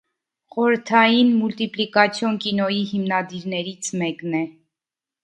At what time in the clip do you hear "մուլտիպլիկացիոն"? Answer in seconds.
1.41-2.39